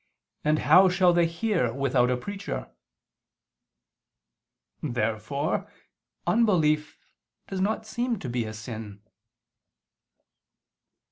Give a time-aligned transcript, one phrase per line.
[0.43, 2.71] And how shall they hear without a preacher?"
[4.81, 5.71] Therefore
[6.25, 6.97] unbelief
[7.47, 9.03] does not seem to be a sin.